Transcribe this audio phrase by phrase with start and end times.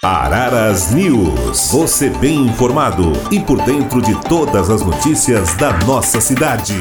[0.00, 1.72] Araras News.
[1.72, 6.74] Você bem informado e por dentro de todas as notícias da nossa cidade.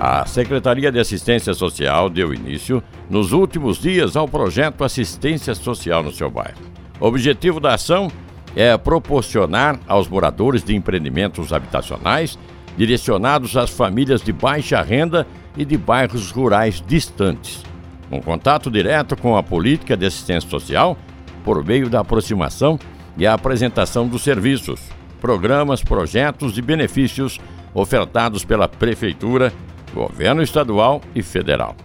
[0.00, 6.10] A Secretaria de Assistência Social deu início, nos últimos dias, ao projeto Assistência Social no
[6.10, 6.58] seu bairro.
[6.98, 8.10] O objetivo da ação
[8.56, 12.36] é proporcionar aos moradores de empreendimentos habitacionais
[12.76, 15.24] direcionados às famílias de baixa renda
[15.56, 17.62] e de bairros rurais distantes,
[18.10, 20.98] um contato direto com a política de assistência social
[21.46, 22.76] por meio da aproximação
[23.16, 24.80] e a apresentação dos serviços,
[25.20, 27.38] programas, projetos e benefícios
[27.72, 29.52] ofertados pela Prefeitura,
[29.94, 31.76] Governo Estadual e Federal.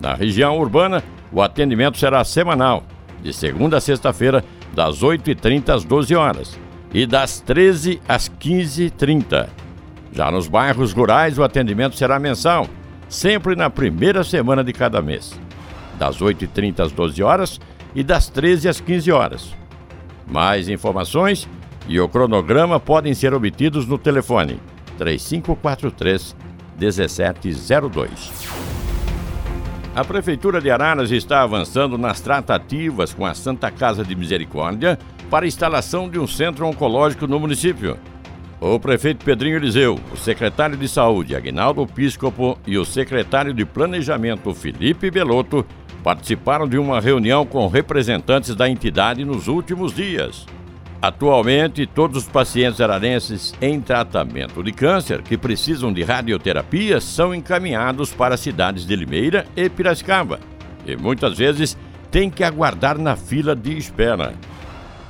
[0.00, 2.84] Na região urbana, o atendimento será semanal,
[3.20, 6.58] de segunda a sexta-feira, das 8h30 às 12 horas
[6.92, 9.48] e das 13 às 15h30.
[10.12, 12.68] Já nos bairros rurais, o atendimento será mensal,
[13.08, 15.36] sempre na primeira semana de cada mês,
[15.98, 17.60] das 8h30 às 12 horas
[17.94, 19.54] e das 13 às 15 horas.
[20.26, 21.48] Mais informações
[21.86, 24.60] e o cronograma podem ser obtidos no telefone
[24.98, 26.34] 3543
[26.78, 28.64] 1702.
[29.94, 34.98] A Prefeitura de Araras está avançando nas tratativas com a Santa Casa de Misericórdia
[35.30, 37.96] para a instalação de um centro oncológico no município.
[38.60, 44.54] O prefeito Pedrinho Eliseu, o secretário de Saúde Agnaldo Piscopo e o secretário de Planejamento
[44.54, 45.66] Felipe Belotto
[46.02, 50.46] participaram de uma reunião com representantes da entidade nos últimos dias.
[51.02, 58.12] Atualmente, todos os pacientes ararenses em tratamento de câncer que precisam de radioterapia são encaminhados
[58.12, 60.40] para as cidades de Limeira e Piracicaba
[60.86, 61.76] e muitas vezes
[62.10, 64.34] têm que aguardar na fila de espera.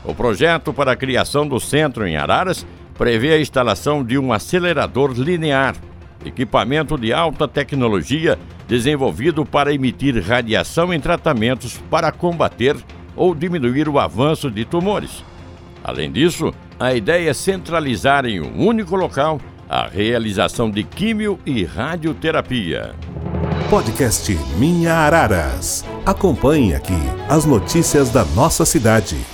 [0.04, 5.12] O projeto para a criação do centro em Araras prevê a instalação de um acelerador
[5.12, 5.74] linear,
[6.24, 12.76] equipamento de alta tecnologia desenvolvido para emitir radiação em tratamentos para combater
[13.16, 15.24] ou diminuir o avanço de tumores.
[15.82, 21.64] Além disso, a ideia é centralizar em um único local a realização de químio e
[21.64, 22.94] radioterapia.
[23.70, 25.84] Podcast Minha Araras.
[26.04, 29.33] Acompanhe aqui as notícias da nossa cidade.